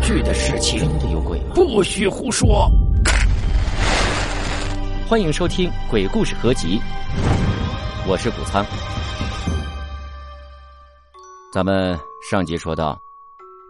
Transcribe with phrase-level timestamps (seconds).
[0.00, 0.78] 去的事情。
[0.80, 1.52] 真的有鬼吗？
[1.54, 2.70] 不许胡说！
[5.08, 6.78] 欢迎收听《鬼故事合集》，
[8.08, 8.64] 我是谷仓。
[11.52, 11.98] 咱们
[12.30, 12.98] 上集说到，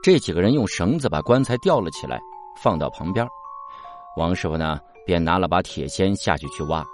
[0.03, 2.21] 这几个人用绳子把棺材吊了起来，
[2.63, 3.27] 放到旁边。
[4.17, 6.87] 王师傅呢，便拿了把铁锨下去去挖。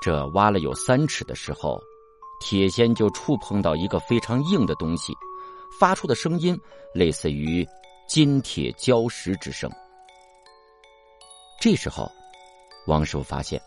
[0.00, 1.78] 这挖了有三尺的时候，
[2.40, 5.12] 铁锨就触碰到一个非常硬的东西，
[5.78, 6.58] 发出的声音
[6.94, 7.66] 类似于
[8.06, 9.70] 金铁交石之声。
[11.60, 12.10] 这时候，
[12.86, 13.60] 王师傅发现，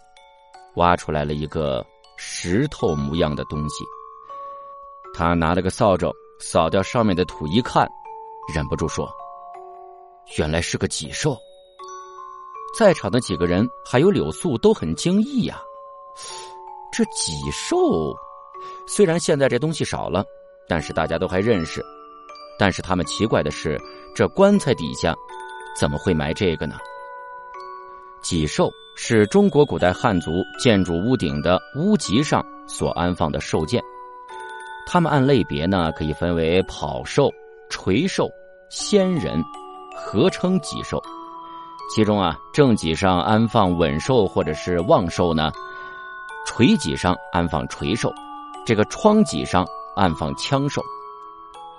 [0.76, 1.86] 挖出来了一个
[2.18, 3.84] 石头模样的东西。
[5.13, 7.88] 他拿了个扫帚扫掉上面的土，一看，
[8.54, 9.10] 忍不住说
[10.38, 11.35] ：“原来是个脊兽。”
[12.77, 15.60] 在场的几个人还有柳素都很惊异呀。
[16.91, 18.16] 这脊兽，
[18.88, 20.24] 虽然现在这东西少了，
[20.68, 21.84] 但是大家都还认识。
[22.60, 23.80] 但是他们奇怪的是，
[24.18, 25.13] 这棺材底下
[25.79, 26.76] 怎么会埋这个呢？
[28.20, 33.79] 脊兽是中国古代汉族建筑屋顶的屋脊上所安放的兽件。
[34.87, 37.32] 它们按类别呢，可以分为跑兽、
[37.70, 38.27] 垂兽、
[38.71, 39.40] 仙人，
[39.96, 40.99] 合称脊兽。
[41.93, 45.52] 其中啊，正脊上安放稳兽或者是旺兽呢，
[46.48, 48.12] 垂脊上安放垂兽，
[48.65, 49.63] 这个窗脊上
[49.96, 50.81] 安放枪兽。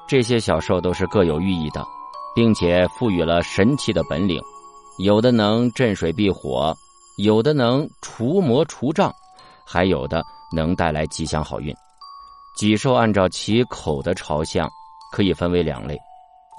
[0.06, 1.84] 这些小兽都是各有寓意的，
[2.38, 4.40] 并且赋予了神奇的本领，
[4.98, 6.72] 有的能镇水避火，
[7.16, 9.12] 有的能除魔除障，
[9.66, 10.22] 还有的
[10.54, 11.74] 能带来吉祥好运。
[12.56, 14.70] 脊兽按照其口的朝向，
[15.10, 15.98] 可以分为两类，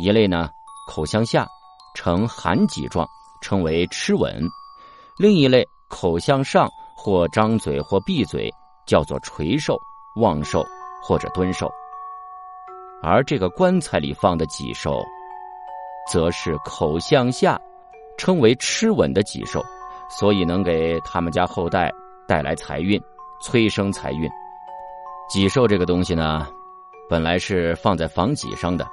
[0.03, 0.49] 一类呢
[0.89, 1.47] 口向下，
[1.95, 3.07] 呈含脊状，
[3.41, 4.33] 称为螭吻；
[5.17, 8.53] 另一类口向上，或张嘴或闭嘴，
[8.85, 9.79] 叫做垂兽、
[10.17, 10.61] 望兽
[11.01, 11.71] 或者蹲兽。
[13.01, 15.01] 而这个棺材里放的脊兽，
[16.11, 17.59] 则是口向下，
[18.17, 19.63] 称为螭吻的脊兽，
[20.09, 21.91] 所以能给他们家后代
[22.27, 22.99] 带来财运，
[23.41, 24.29] 催生财运。
[25.29, 26.47] 脊兽这个东西呢，
[27.07, 28.87] 本来是放在房脊上的，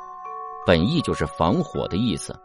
[0.67, 2.39] 本意就是防火的意思。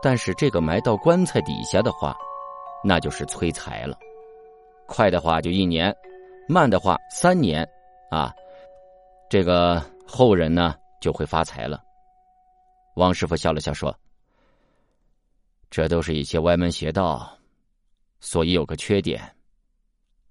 [0.00, 2.14] 但是这个埋到棺材底下的话，
[2.84, 3.98] 那就是催财了。
[4.86, 5.92] 快的话就一年，
[6.46, 7.68] 慢的话三年，
[8.10, 8.32] 啊，
[9.28, 11.80] 这个后人呢就会发财了。
[12.94, 13.96] 王师傅笑了笑说
[15.70, 17.38] ：“这都是一些歪门邪道，
[18.20, 19.36] 所以有个缺点，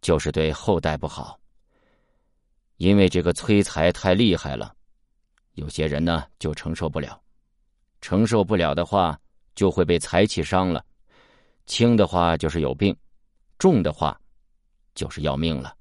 [0.01, 1.40] 就是对后代不好。”
[2.78, 4.75] 因为这个催财太厉害了，
[5.53, 7.22] 有些人呢就承受不了，
[8.01, 9.18] 承受不了的话
[9.56, 10.84] 就会被财气伤了，
[11.66, 12.94] 轻的话就是有病，
[13.57, 14.19] 重的话
[14.95, 15.75] 就是要命了。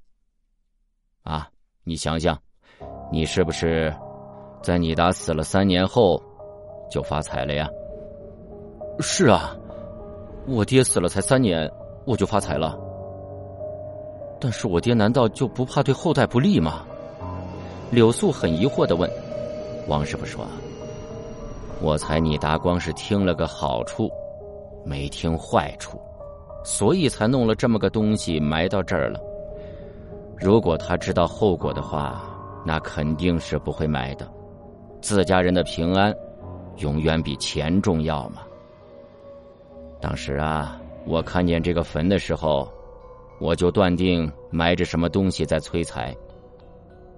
[1.22, 1.50] 啊，
[1.82, 2.41] 你想想，
[3.10, 3.93] 你是不是
[4.62, 6.22] 在你达死了三年后
[6.92, 7.66] 就发财了呀？
[9.00, 9.56] 是啊，
[10.47, 11.69] 我爹死了才三年，
[12.04, 12.78] 我就发财了。
[14.38, 16.84] 但是我爹难道就不怕对后代不利吗？
[17.91, 19.10] 柳素很疑惑的问。
[19.88, 20.44] 王师傅说
[21.81, 24.10] ：“我猜你达光是听了个好处，
[24.84, 25.98] 没听坏处，
[26.62, 29.19] 所以才弄了这么个东西埋到这儿了。
[30.36, 32.22] 如果他知道后果的话，
[32.66, 34.28] 那肯定是不会埋的。
[35.00, 36.14] 自家人的平安，
[36.78, 38.42] 永远比钱重要嘛。
[40.00, 42.70] 当时啊，我看见这个坟的时候。”
[43.40, 46.16] 我就断定埋着什么东西在催财，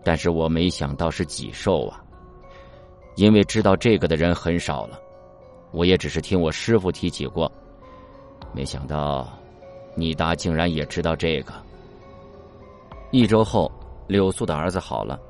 [0.02, 2.02] 但是我没想到是脊兽啊！
[3.16, 4.98] 因为知道这个的人很少了，
[5.70, 7.50] 我也只是听我师傅提起过，
[8.54, 9.28] 没想到
[9.94, 11.52] 你达竟然也知道这个。
[13.10, 13.70] 一周后，
[14.06, 15.20] 柳素的儿子好了，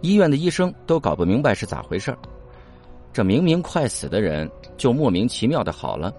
[0.00, 2.16] 医院的医生都搞不明白是咋回事
[3.16, 4.46] 这明明快死的人，
[4.76, 6.12] 就莫名其妙的好了。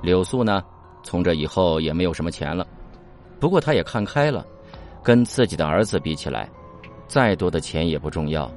[0.00, 0.62] 柳素呢，
[1.02, 2.64] 从这以后也没有什么钱了。
[3.40, 4.46] 不过他也看开了，
[5.02, 6.48] 跟自己的儿子比起来，
[7.08, 8.48] 再多的钱也不重要。